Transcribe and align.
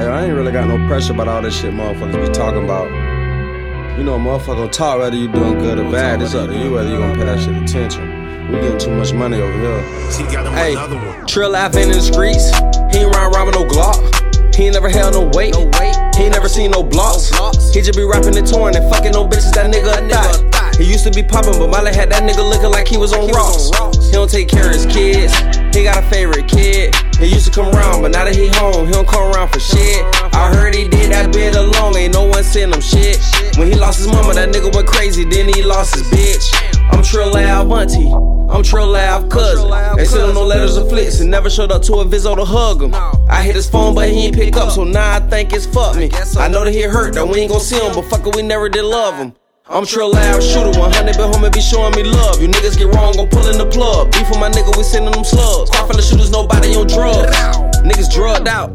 Hey, 0.00 0.06
I 0.06 0.24
ain't 0.24 0.32
really 0.32 0.50
got 0.50 0.66
no 0.66 0.78
pressure 0.88 1.12
about 1.12 1.28
all 1.28 1.42
this 1.42 1.60
shit 1.60 1.74
motherfuckers 1.74 2.26
be 2.26 2.32
talking 2.32 2.64
about. 2.64 2.88
You 3.98 4.02
know, 4.02 4.14
a 4.14 4.18
motherfucker 4.18 4.56
gonna 4.56 4.70
talk 4.70 4.98
whether 4.98 5.14
you 5.14 5.28
doing 5.28 5.58
good 5.58 5.78
or 5.78 5.92
bad. 5.92 6.22
It's 6.22 6.34
up 6.34 6.48
to 6.48 6.56
you 6.58 6.72
whether 6.72 6.88
you 6.88 6.96
gonna 6.96 7.14
pay 7.14 7.26
that 7.26 7.38
shit 7.38 7.54
attention. 7.54 8.48
We 8.48 8.60
getting 8.62 8.78
too 8.78 8.96
much 8.96 9.12
money 9.12 9.36
over 9.42 9.52
here. 9.52 9.82
Hey, 10.56 10.74
Trill 11.26 11.50
laughing 11.50 11.82
in 11.82 11.90
the 11.90 12.00
streets. 12.00 12.48
He 12.96 13.04
ain't 13.04 13.14
round 13.14 13.34
robbing 13.34 13.52
no 13.52 13.68
Glock. 13.68 14.00
He 14.54 14.64
ain't 14.64 14.72
never 14.72 14.88
held 14.88 15.12
no 15.12 15.28
weight. 15.36 15.54
He 16.16 16.22
ain't 16.24 16.32
never 16.32 16.48
seen 16.48 16.70
no 16.70 16.82
blocks. 16.82 17.28
He 17.74 17.82
just 17.82 17.94
be 17.94 18.04
rapping 18.04 18.38
and 18.38 18.46
touring 18.46 18.76
and 18.76 18.90
fucking 18.90 19.12
no 19.12 19.28
bitches. 19.28 19.52
That 19.52 19.70
nigga 19.70 20.00
a 20.00 20.08
thot. 20.08 20.76
He 20.76 20.84
used 20.90 21.04
to 21.04 21.10
be 21.10 21.22
popping, 21.22 21.58
but 21.58 21.68
Molly 21.68 21.92
had 21.92 22.08
that 22.08 22.22
nigga 22.22 22.40
looking 22.48 22.70
like 22.70 22.88
he 22.88 22.96
was 22.96 23.12
on 23.12 23.28
rocks. 23.28 23.68
He 24.06 24.12
don't 24.12 24.30
take 24.30 24.48
care 24.48 24.64
of 24.64 24.72
his 24.72 24.86
kids. 24.86 25.36
He 25.76 25.84
got 25.84 26.02
a 26.02 26.08
favorite 26.08 26.48
kid. 26.48 26.96
He 27.20 27.26
used 27.26 27.44
to 27.44 27.52
come 27.52 27.68
around, 27.74 28.00
but 28.00 28.12
now 28.12 28.24
that 28.24 28.34
he 28.34 28.48
home, 28.48 28.86
he 28.86 28.92
don't 28.92 29.06
come 29.06 29.30
around 29.30 29.52
for 29.52 29.60
shit. 29.60 30.04
I 30.32 30.54
heard 30.54 30.74
he 30.74 30.88
did 30.88 31.12
that 31.12 31.30
bit 31.32 31.54
alone, 31.54 31.94
ain't 31.96 32.14
no 32.14 32.24
one 32.24 32.42
send 32.42 32.74
him 32.74 32.80
shit. 32.80 33.20
When 33.58 33.68
he 33.68 33.74
lost 33.74 33.98
his 33.98 34.08
mama, 34.08 34.32
that 34.32 34.48
nigga 34.48 34.74
went 34.74 34.88
crazy, 34.88 35.24
then 35.24 35.52
he 35.52 35.62
lost 35.62 35.94
his 35.94 36.08
bitch. 36.08 36.48
I'm 36.90 37.02
Trill 37.02 37.36
Ave 37.36 37.70
auntie. 37.70 38.10
I'm 38.50 38.62
Trill 38.62 38.96
Ave 38.96 39.28
cousin. 39.28 39.70
They 39.96 40.06
sent 40.06 40.30
him 40.30 40.34
no 40.34 40.44
letters 40.44 40.78
or 40.78 40.88
flicks 40.88 41.20
and 41.20 41.30
never 41.30 41.50
showed 41.50 41.70
up 41.70 41.82
to 41.82 41.96
a 41.96 42.06
visit 42.06 42.34
to 42.34 42.44
hug 42.44 42.82
him. 42.82 42.94
I 43.28 43.42
hit 43.42 43.54
his 43.54 43.68
phone, 43.68 43.94
but 43.94 44.08
he 44.08 44.26
ain't 44.26 44.34
pick 44.34 44.56
up, 44.56 44.70
so 44.72 44.84
now 44.84 45.16
I 45.16 45.20
think 45.20 45.52
it's 45.52 45.66
fuck 45.66 45.96
me. 45.96 46.10
I 46.38 46.48
know 46.48 46.64
that 46.64 46.72
he 46.72 46.82
hurt, 46.82 47.12
that 47.14 47.28
we 47.28 47.40
ain't 47.40 47.50
gon' 47.50 47.60
see 47.60 47.76
him, 47.78 47.94
but 47.94 48.08
fuck 48.08 48.26
it, 48.26 48.34
we 48.34 48.40
never 48.40 48.70
did 48.70 48.84
love 48.84 49.16
him. 49.16 49.34
I'm 49.68 49.86
Trill 49.86 50.16
Ave 50.16 50.42
shooter, 50.42 50.76
100 50.76 51.16
been 51.16 51.32
home 51.32 51.44
and 51.44 51.54
be 51.54 51.60
showing 51.60 51.94
me 51.94 52.02
love. 52.02 52.42
You 52.42 52.48
niggas 52.48 52.76
get 52.76 52.88
wrong, 52.92 53.14
gon' 53.14 53.28
pull 53.28 53.46
in 53.46 53.56
the 53.56 53.66
plug. 53.66 54.10
Beef 54.10 54.28
with 54.28 54.40
my 54.40 54.50
nigga, 54.50 54.76
we 54.76 54.82
sending 54.82 55.12
them 55.12 55.22
slugs. 55.22 55.70
Cry. 55.70 55.86
Niggas 57.90 58.14
drugged 58.14 58.46
out. 58.46 58.70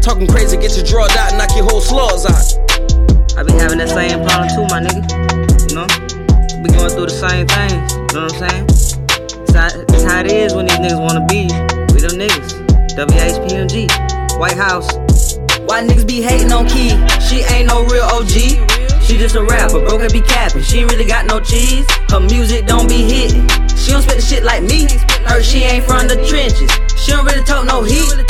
Talking 0.00 0.28
crazy, 0.28 0.56
get 0.56 0.76
you 0.76 0.84
drugged 0.84 1.16
out, 1.16 1.34
knock 1.34 1.50
your 1.56 1.66
whole 1.66 1.80
slugs 1.80 2.26
out. 2.30 2.46
I 3.34 3.42
be 3.42 3.50
having 3.58 3.78
that 3.82 3.90
same 3.90 4.22
problem 4.22 4.46
too, 4.54 4.62
my 4.70 4.78
nigga. 4.86 5.02
You 5.66 5.74
know? 5.74 5.86
We 6.62 6.70
going 6.70 6.94
through 6.94 7.10
the 7.10 7.18
same 7.18 7.50
things. 7.50 7.90
You 7.90 8.14
know 8.14 8.30
what 8.30 8.38
I'm 8.38 8.46
saying? 8.46 8.64
It's 9.42 9.50
how, 9.50 9.66
it's 9.74 10.04
how 10.06 10.20
it 10.22 10.30
is 10.30 10.54
when 10.54 10.66
these 10.66 10.78
niggas 10.78 11.02
wanna 11.02 11.26
be. 11.26 11.50
We 11.90 11.98
them 11.98 12.22
niggas. 12.22 12.54
WHPMG. 12.94 13.90
White 14.38 14.54
House. 14.54 14.94
Why 15.66 15.82
niggas 15.82 16.06
be 16.06 16.22
hating 16.22 16.52
on 16.52 16.68
Ki? 16.70 16.94
She 17.18 17.42
ain't 17.50 17.66
no 17.66 17.82
real 17.90 18.06
OG. 18.14 18.62
She 19.02 19.18
just 19.18 19.34
a 19.34 19.42
rapper, 19.42 19.82
broke 19.82 20.02
and 20.02 20.12
be 20.12 20.20
capping. 20.22 20.62
She 20.62 20.86
ain't 20.86 20.92
really 20.92 21.04
got 21.04 21.26
no 21.26 21.40
cheese. 21.40 21.84
Her 22.14 22.20
music 22.20 22.66
don't 22.66 22.88
be 22.88 23.02
hitting. 23.02 23.42
She 23.74 23.90
don't 23.90 24.02
spit 24.02 24.16
the 24.16 24.22
shit 24.22 24.44
like 24.44 24.62
me. 24.62 24.86
Her 25.26 25.42
she 25.42 25.66
ain't 25.66 25.84
from 25.84 26.06
the 26.06 26.14
trenches. 26.30 26.70
She 26.94 27.10
don't 27.10 27.26
really 27.26 27.42
talk 27.42 27.66
no 27.66 27.82
heat. 27.82 28.25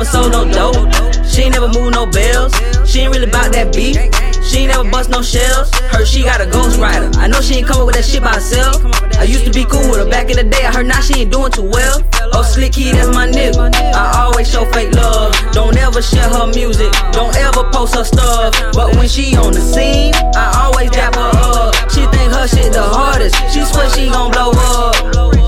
Never 0.00 0.12
sold 0.12 0.32
no 0.32 0.48
dope. 0.48 0.88
She 1.28 1.42
ain't 1.42 1.52
never 1.52 1.68
moved 1.68 1.92
no 1.92 2.06
bells. 2.06 2.56
She 2.88 3.00
ain't 3.00 3.12
really 3.12 3.28
about 3.28 3.52
that 3.52 3.68
beat. 3.76 4.00
She 4.48 4.64
ain't 4.64 4.72
never 4.72 4.88
bust 4.88 5.10
no 5.10 5.20
shells. 5.20 5.68
Her 5.92 6.06
she 6.06 6.22
got 6.22 6.40
a 6.40 6.46
ghost 6.46 6.80
rider. 6.80 7.10
I 7.20 7.28
know 7.28 7.42
she 7.42 7.56
ain't 7.56 7.66
coming 7.66 7.84
with 7.84 7.96
that 7.96 8.06
shit 8.06 8.22
by 8.22 8.32
herself. 8.32 8.80
I 9.20 9.24
used 9.24 9.44
to 9.44 9.52
be 9.52 9.66
cool 9.68 9.84
with 9.92 10.00
her 10.00 10.08
back 10.08 10.30
in 10.30 10.40
the 10.40 10.44
day. 10.44 10.64
I 10.64 10.72
heard 10.72 10.86
now 10.86 11.02
she 11.02 11.20
ain't 11.20 11.30
doing 11.30 11.52
too 11.52 11.68
well. 11.68 12.00
Oh, 12.32 12.40
Slick 12.40 12.72
Ki, 12.72 12.92
that's 12.92 13.12
my 13.12 13.28
nigga. 13.28 13.76
I 13.92 14.24
always 14.24 14.50
show 14.50 14.64
fake 14.72 14.94
love. 14.94 15.36
Don't 15.52 15.76
ever 15.76 16.00
share 16.00 16.30
her 16.32 16.46
music. 16.46 16.88
Don't 17.12 17.36
ever 17.36 17.68
post 17.68 17.94
her 17.94 18.04
stuff. 18.04 18.56
But 18.72 18.96
when 18.96 19.06
she 19.06 19.36
on 19.36 19.52
the 19.52 19.60
scene, 19.60 20.14
I 20.32 20.64
always 20.64 20.90
dap 20.92 21.14
her 21.14 21.30
up. 21.44 21.76
She 21.92 22.08
think 22.08 22.32
her 22.32 22.48
shit 22.48 22.72
the 22.72 22.80
hardest. 22.80 23.36
She 23.52 23.60
swear 23.68 23.90
she 23.90 24.08
gon' 24.08 24.32
blow 24.32 24.56
up. 24.56 24.96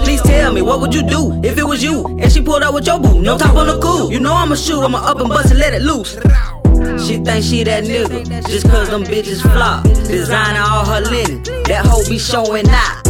Please 0.04 0.20
tell 0.22 0.52
me, 0.52 0.60
what 0.62 0.80
would 0.80 0.92
you 0.92 1.02
do 1.02 1.40
if 1.42 1.56
it 1.56 1.64
was 1.64 1.82
you? 1.82 2.04
And 2.20 2.30
pulled 2.52 2.64
up 2.64 2.74
with 2.74 2.86
your 2.86 3.00
boo, 3.00 3.22
no 3.22 3.38
top 3.38 3.56
on 3.56 3.66
the 3.66 3.78
cool. 3.78 4.12
You 4.12 4.20
know 4.20 4.34
I'ma 4.34 4.54
shoot, 4.56 4.82
I'ma 4.82 4.98
up 4.98 5.18
and 5.20 5.28
bust 5.30 5.52
and 5.52 5.58
let 5.58 5.72
it 5.72 5.80
loose. 5.80 6.12
She 7.02 7.16
think 7.16 7.42
she 7.42 7.64
that 7.64 7.84
nigga, 7.84 8.46
just 8.46 8.68
cause 8.68 8.90
them 8.90 9.04
bitches 9.04 9.40
flop. 9.40 9.84
Designer 9.84 10.60
all 10.60 10.84
her 10.84 11.00
linen, 11.00 11.42
that 11.64 11.86
hoe 11.86 12.04
be 12.06 12.18
showing 12.18 12.68
out. 12.68 13.00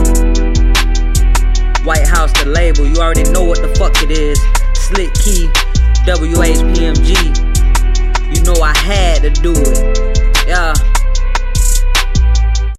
White 1.84 2.06
House, 2.06 2.32
the 2.38 2.48
label, 2.48 2.86
you 2.86 2.98
already 2.98 3.24
know 3.32 3.42
what 3.42 3.60
the 3.60 3.74
fuck 3.74 4.00
it 4.00 4.12
is. 4.12 4.38
Slick 4.74 5.12
Ki, 5.14 5.48
WHPMG. 6.06 7.10
You 8.32 8.42
know 8.44 8.62
I 8.62 8.76
had 8.78 9.22
to 9.22 9.30
do 9.42 9.52
it. 9.56 10.91